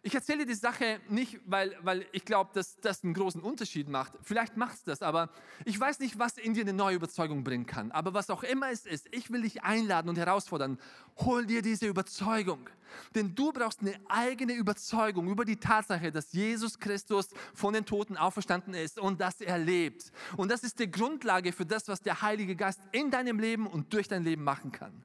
[0.04, 4.12] ich erzähle die Sache nicht, weil, weil ich glaube, dass das einen großen Unterschied macht.
[4.22, 5.30] Vielleicht macht es das, aber
[5.64, 7.92] ich weiß nicht, was in dir eine neue Überzeugung bringen kann.
[7.92, 10.78] Aber was auch immer es ist, ich will dich einladen und herausfordern.
[11.18, 12.68] Hol dir diese Überzeugung.
[13.14, 18.16] Denn du brauchst eine eigene Überzeugung über die Tatsache, dass Jesus Christus von den Toten
[18.16, 20.10] auferstanden ist und dass er lebt.
[20.36, 23.92] Und das ist die Grundlage für das, was der Heilige Geist in deinem Leben und
[23.92, 25.04] durch dein Leben machen kann.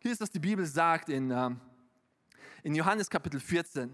[0.00, 1.58] Hier ist, was die Bibel sagt in ähm,
[2.66, 3.88] in Johannes Kapitel 14.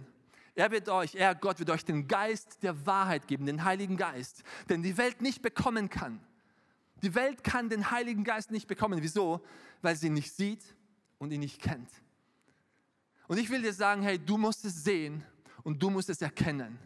[0.55, 4.45] Er wird euch, er Gott wird euch den Geist der Wahrheit geben, den Heiligen Geist,
[4.71, 6.21] den die Welt nicht bekommen kann.
[7.03, 9.03] Die Welt kann den Heiligen Geist nicht bekommen.
[9.03, 9.45] Wieso?
[9.83, 10.65] Weil sie ihn nicht sieht
[11.19, 11.91] und ihn nicht kennt.
[13.29, 15.23] Und ich will dir sagen, hey, du musst es sehen
[15.65, 16.79] und du musst es erkennen.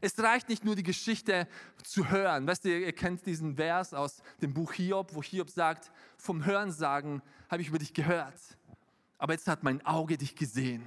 [0.00, 1.46] Es reicht nicht nur die Geschichte
[1.84, 2.46] zu hören.
[2.46, 7.20] Weißt du, ihr kennt diesen Vers aus dem Buch Hiob, wo Hiob sagt, vom Hörensagen
[7.50, 8.40] habe ich über dich gehört,
[9.18, 10.86] aber jetzt hat mein Auge dich gesehen.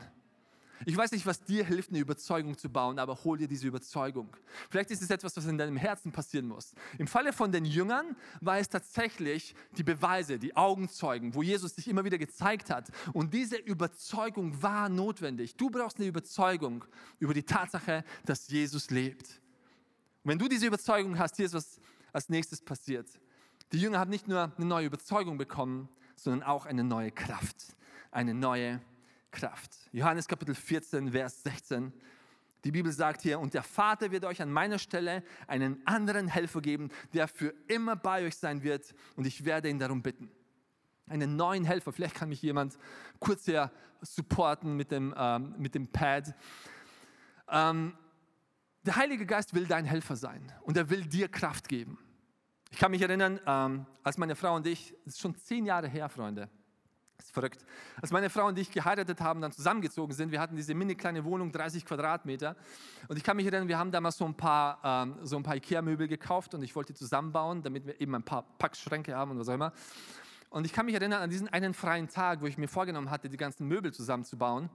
[0.86, 4.36] Ich weiß nicht, was dir hilft, eine Überzeugung zu bauen, aber hol dir diese Überzeugung.
[4.70, 6.74] Vielleicht ist es etwas, was in deinem Herzen passieren muss.
[6.98, 11.88] Im Falle von den Jüngern war es tatsächlich die Beweise, die Augenzeugen, wo Jesus sich
[11.88, 12.91] immer wieder gezeigt hat.
[13.13, 15.56] Und diese Überzeugung war notwendig.
[15.56, 16.86] Du brauchst eine Überzeugung
[17.20, 19.41] über die Tatsache, dass Jesus lebt.
[20.24, 21.80] Und wenn du diese Überzeugung hast, hier ist was
[22.13, 23.08] als nächstes passiert.
[23.72, 27.76] Die Jünger haben nicht nur eine neue Überzeugung bekommen, sondern auch eine neue Kraft.
[28.12, 28.82] Eine neue
[29.32, 29.76] Kraft.
[29.91, 31.94] Johannes Kapitel 14, Vers 16.
[32.63, 36.62] Die Bibel sagt hier, und der Vater wird euch an meiner Stelle einen anderen Helfer
[36.62, 40.30] geben, der für immer bei euch sein wird, und ich werde ihn darum bitten.
[41.08, 42.78] Einen neuen Helfer, vielleicht kann mich jemand
[43.20, 46.36] kurz hier supporten mit dem, ähm, mit dem Pad.
[47.50, 47.98] Ähm,
[48.84, 51.98] der Heilige Geist will dein Helfer sein und er will dir Kraft geben.
[52.72, 55.88] Ich kann mich erinnern, ähm, als meine Frau und ich, das ist schon zehn Jahre
[55.88, 56.50] her, Freunde,
[57.21, 57.63] Das ist verrückt.
[58.01, 61.23] Als meine Frau und ich geheiratet haben, dann zusammengezogen sind, wir hatten diese mini kleine
[61.23, 62.55] Wohnung, 30 Quadratmeter.
[63.10, 65.55] Und ich kann mich erinnern, wir haben damals so ein paar, ähm, so ein paar
[65.55, 69.49] Ikea-Möbel gekauft und ich wollte zusammenbauen, damit wir eben ein paar Packschränke haben und was
[69.49, 69.71] auch immer.
[70.49, 73.29] Und ich kann mich erinnern an diesen einen freien Tag, wo ich mir vorgenommen hatte,
[73.29, 74.71] die ganzen Möbel zusammenzubauen.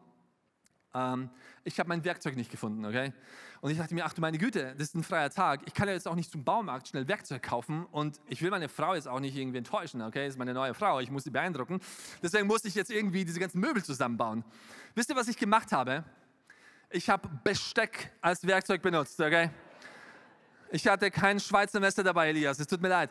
[0.97, 1.29] Ähm,
[1.65, 3.13] ich habe mein Werkzeug nicht gefunden, okay?
[3.61, 5.61] Und ich dachte mir, ach du meine Güte, das ist ein freier Tag.
[5.67, 8.69] Ich kann ja jetzt auch nicht zum Baumarkt schnell Werkzeug kaufen und ich will meine
[8.69, 10.25] Frau jetzt auch nicht irgendwie enttäuschen, okay?
[10.25, 11.81] Das ist meine neue Frau, ich muss sie beeindrucken.
[12.23, 14.45] Deswegen musste ich jetzt irgendwie diese ganzen Möbel zusammenbauen.
[14.95, 16.05] Wisst ihr, was ich gemacht habe?
[16.91, 19.51] Ich habe Besteck als Werkzeug benutzt, okay?
[20.71, 23.11] Ich hatte kein Schweizer Messer dabei, Elias, es tut mir leid.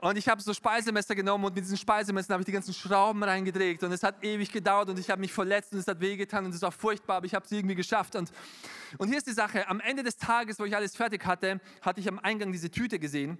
[0.00, 3.22] Und ich habe so Speisemesser genommen und mit diesen Speisemessern habe ich die ganzen Schrauben
[3.22, 6.46] reingedreht und es hat ewig gedauert und ich habe mich verletzt und es hat wehgetan
[6.46, 8.16] und es war furchtbar, aber ich habe es irgendwie geschafft.
[8.16, 8.32] Und,
[8.96, 12.00] und hier ist die Sache, am Ende des Tages, wo ich alles fertig hatte, hatte
[12.00, 13.36] ich am Eingang diese Tüte gesehen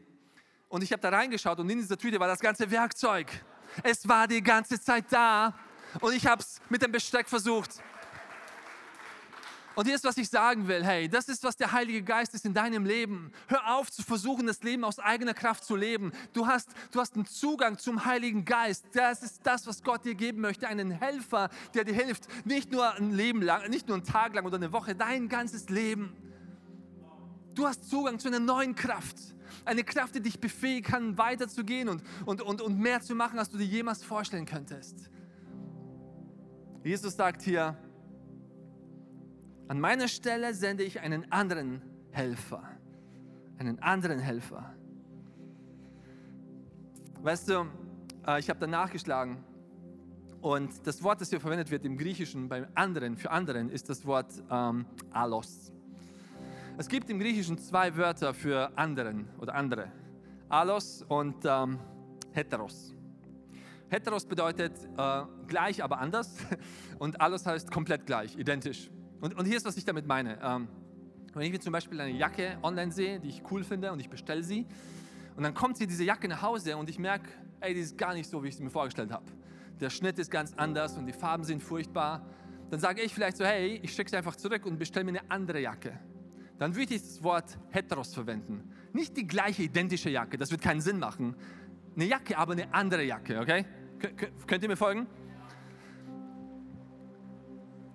[0.69, 3.29] und ich habe da reingeschaut und in dieser Tüte war das ganze Werkzeug.
[3.83, 5.55] Es war die ganze Zeit da
[6.03, 7.83] und ich habe es mit dem Besteck versucht.
[9.81, 10.85] Und hier ist, was ich sagen will.
[10.85, 13.33] Hey, das ist, was der Heilige Geist ist in deinem Leben.
[13.49, 16.13] Hör auf zu versuchen, das Leben aus eigener Kraft zu leben.
[16.35, 18.85] Du hast, du hast einen Zugang zum Heiligen Geist.
[18.93, 20.69] Das ist das, was Gott dir geben möchte.
[20.69, 22.29] Einen Helfer, der dir hilft.
[22.45, 25.71] Nicht nur ein Leben lang, nicht nur einen Tag lang oder eine Woche, dein ganzes
[25.71, 26.15] Leben.
[27.55, 29.17] Du hast Zugang zu einer neuen Kraft.
[29.65, 33.49] Eine Kraft, die dich befähigen kann, weiterzugehen und, und, und, und mehr zu machen, als
[33.49, 35.09] du dir jemals vorstellen könntest.
[36.85, 37.79] Jesus sagt hier,
[39.71, 41.81] an meiner Stelle sende ich einen anderen
[42.11, 42.61] Helfer.
[43.57, 44.75] Einen anderen Helfer.
[47.23, 47.69] Weißt du,
[48.27, 49.45] äh, ich habe da nachgeschlagen
[50.41, 54.05] und das Wort, das hier verwendet wird im Griechischen beim anderen, für anderen, ist das
[54.05, 55.73] Wort ähm, alos.
[56.77, 59.93] Es gibt im Griechischen zwei Wörter für anderen oder andere.
[60.49, 61.79] Alos und ähm,
[62.33, 62.93] heteros.
[63.89, 66.39] Heteros bedeutet äh, gleich, aber anders
[66.99, 68.91] und alos heißt komplett gleich, identisch.
[69.21, 70.39] Und, und hier ist, was ich damit meine.
[70.43, 70.69] Ähm,
[71.35, 74.09] wenn ich mir zum Beispiel eine Jacke online sehe, die ich cool finde und ich
[74.09, 74.67] bestelle sie,
[75.37, 77.29] und dann kommt sie diese Jacke nach Hause und ich merke,
[77.61, 79.25] ey, die ist gar nicht so, wie ich sie mir vorgestellt habe.
[79.81, 82.27] Der Schnitt ist ganz anders und die Farben sind furchtbar.
[82.71, 85.31] Dann sage ich vielleicht so, hey, ich schicke sie einfach zurück und bestelle mir eine
[85.31, 85.99] andere Jacke.
[86.59, 88.71] Dann würde ich das Wort heteros verwenden.
[88.93, 91.35] Nicht die gleiche, identische Jacke, das wird keinen Sinn machen.
[91.97, 93.65] Eine Jacke, aber eine andere Jacke, okay?
[94.47, 95.07] Könnt ihr mir folgen?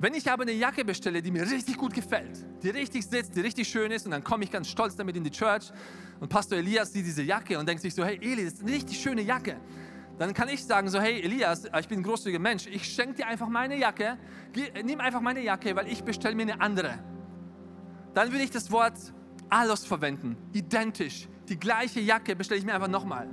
[0.06, 3.41] Wenn ich aber eine Jacke bestelle, die mir richtig gut gefällt, die richtig sitzt, die
[3.41, 5.72] richtig schön ist und dann komme ich ganz stolz damit in die Church
[6.20, 8.72] und Pastor Elias sieht diese Jacke und denkt sich so, hey Eli, das ist eine
[8.72, 9.60] richtig schöne Jacke.
[10.20, 13.26] Dann kann ich sagen so, hey Elias, ich bin ein großzügiger Mensch, ich schenke dir
[13.26, 14.20] einfach meine Jacke,
[14.84, 17.00] nimm einfach meine Jacke, weil ich bestelle mir eine andere.
[18.13, 19.00] Dann würde ich das Wort
[19.50, 21.28] allos verwenden, identisch.
[21.50, 23.28] Die gleiche Jacke bestelle ich mir einfach nochmal.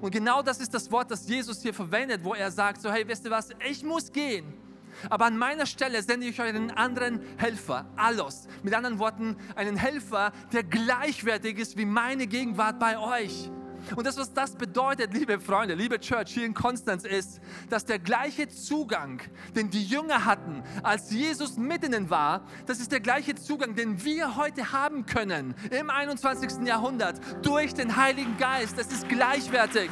[0.00, 3.02] Und genau das ist das Wort, das Jesus hier verwendet, wo er sagt so, hey,
[3.04, 4.63] wisst ihr was, ich muss gehen
[5.10, 8.46] aber an meiner Stelle sende ich euch einen anderen Helfer, Allos.
[8.62, 13.50] Mit anderen Worten, einen Helfer, der gleichwertig ist wie meine Gegenwart bei euch.
[13.96, 17.98] Und das, was das bedeutet, liebe Freunde, liebe Church hier in Konstanz, ist, dass der
[17.98, 19.20] gleiche Zugang,
[19.54, 24.02] den die Jünger hatten, als Jesus mit ihnen war, das ist der gleiche Zugang, den
[24.04, 26.66] wir heute haben können im 21.
[26.66, 28.78] Jahrhundert durch den Heiligen Geist.
[28.78, 29.90] Das ist gleichwertig.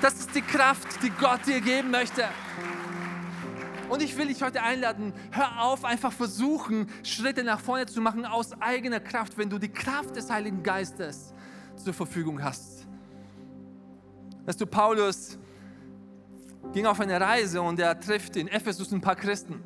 [0.00, 2.24] Das ist die Kraft, die Gott dir geben möchte.
[3.88, 8.26] Und ich will dich heute einladen, hör auf, einfach versuchen, Schritte nach vorne zu machen
[8.26, 11.32] aus eigener Kraft, wenn du die Kraft des Heiligen Geistes
[11.76, 12.86] zur Verfügung hast.
[14.44, 15.38] Weißt du, Paulus
[16.72, 19.62] ging auf eine Reise und er trifft in Ephesus ein paar Christen.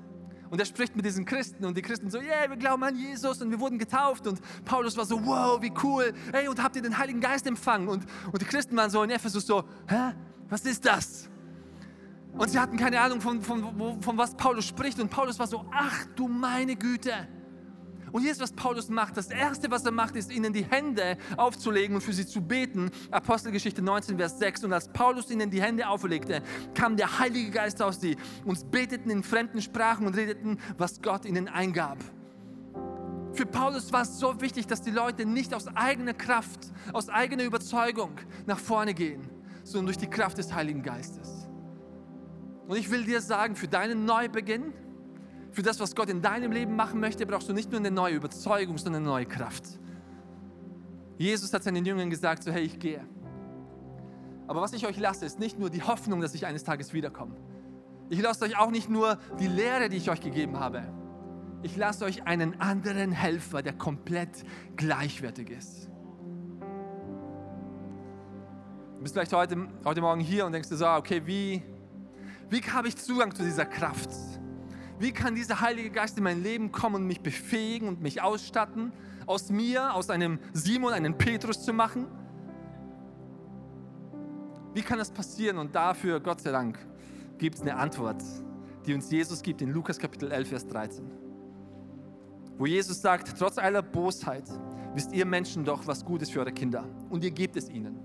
[0.50, 3.40] Und er spricht mit diesen Christen und die Christen so, yeah, wir glauben an Jesus
[3.40, 4.26] und wir wurden getauft.
[4.26, 6.12] Und Paulus war so, wow, wie cool.
[6.30, 7.88] Hey, und habt ihr den Heiligen Geist empfangen?
[7.88, 10.12] Und, und die Christen waren so in Ephesus so, hä,
[10.50, 11.30] was ist das?
[12.36, 14.98] Und sie hatten keine Ahnung, von, von, von was Paulus spricht.
[14.98, 17.28] Und Paulus war so, ach du meine Güte.
[18.12, 19.16] Und hier ist, was Paulus macht.
[19.16, 22.90] Das Erste, was er macht, ist, ihnen die Hände aufzulegen und für sie zu beten.
[23.10, 24.64] Apostelgeschichte 19, Vers 6.
[24.64, 26.42] Und als Paulus ihnen die Hände auflegte,
[26.74, 31.24] kam der Heilige Geist aus sie und beteten in fremden Sprachen und redeten, was Gott
[31.24, 31.98] ihnen eingab.
[33.32, 37.44] Für Paulus war es so wichtig, dass die Leute nicht aus eigener Kraft, aus eigener
[37.44, 38.12] Überzeugung
[38.44, 39.26] nach vorne gehen,
[39.64, 41.41] sondern durch die Kraft des Heiligen Geistes.
[42.72, 44.72] Und ich will dir sagen, für deinen Neubeginn,
[45.50, 48.14] für das, was Gott in deinem Leben machen möchte, brauchst du nicht nur eine neue
[48.14, 49.78] Überzeugung, sondern eine neue Kraft.
[51.18, 53.06] Jesus hat seinen Jüngern gesagt, so hey, ich gehe.
[54.46, 57.36] Aber was ich euch lasse, ist nicht nur die Hoffnung, dass ich eines Tages wiederkomme.
[58.08, 60.82] Ich lasse euch auch nicht nur die Lehre, die ich euch gegeben habe.
[61.62, 64.44] Ich lasse euch einen anderen Helfer, der komplett
[64.76, 65.90] gleichwertig ist.
[68.96, 71.62] Du bist vielleicht heute, heute Morgen hier und denkst dir so, okay, wie,
[72.52, 74.10] Wie habe ich Zugang zu dieser Kraft?
[74.98, 78.92] Wie kann dieser Heilige Geist in mein Leben kommen und mich befähigen und mich ausstatten,
[79.24, 82.08] aus mir, aus einem Simon, einen Petrus zu machen?
[84.74, 85.56] Wie kann das passieren?
[85.56, 86.78] Und dafür, Gott sei Dank,
[87.38, 88.22] gibt es eine Antwort,
[88.84, 91.10] die uns Jesus gibt in Lukas Kapitel 11, Vers 13.
[92.58, 94.44] Wo Jesus sagt, trotz aller Bosheit
[94.92, 96.84] wisst ihr Menschen doch, was gut ist für eure Kinder.
[97.08, 97.98] Und ihr gebt es ihnen.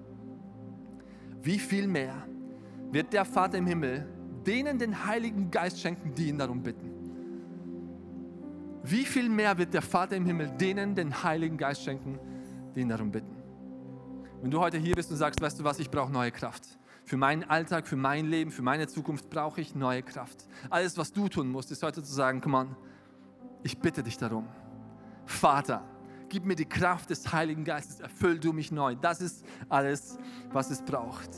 [1.41, 2.25] Wie viel mehr
[2.93, 4.07] wird der Vater im Himmel
[4.47, 6.91] denen den Heiligen Geist schenken, die ihn darum bitten?
[8.83, 12.17] Wie viel mehr wird der Vater im Himmel denen den Heiligen Geist schenken,
[12.73, 13.35] die ihn darum bitten?
[14.41, 16.63] Wenn du heute hier bist und sagst, weißt du was, ich brauche neue Kraft.
[17.03, 20.47] Für meinen Alltag, für mein Leben, für meine Zukunft brauche ich neue Kraft.
[20.69, 22.75] Alles, was du tun musst, ist heute zu sagen, komm on,
[23.63, 24.47] ich bitte dich darum.
[25.25, 25.83] Vater,
[26.29, 28.95] gib mir die Kraft des Heiligen Geistes, erfüll du mich neu.
[28.95, 30.17] Das ist alles,
[30.51, 31.31] was es braucht.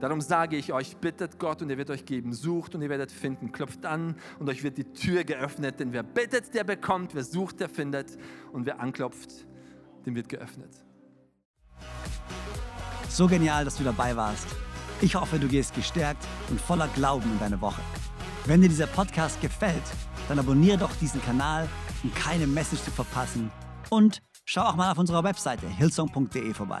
[0.00, 3.10] Darum sage ich euch, bittet Gott und er wird euch geben, sucht und ihr werdet
[3.10, 7.24] finden, klopft an und euch wird die Tür geöffnet, denn wer bittet, der bekommt, wer
[7.24, 8.16] sucht, der findet
[8.52, 9.46] und wer anklopft,
[10.06, 10.70] dem wird geöffnet.
[13.08, 14.46] So genial, dass du dabei warst.
[15.00, 17.80] Ich hoffe, du gehst gestärkt und voller Glauben in deine Woche.
[18.46, 19.82] Wenn dir dieser Podcast gefällt,
[20.28, 21.68] dann abonniere doch diesen Kanal,
[22.04, 23.50] um keine Message zu verpassen.
[23.90, 26.80] Und schau auch mal auf unserer Webseite hillsong.de vorbei.